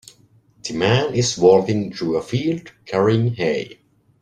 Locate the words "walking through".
1.37-2.17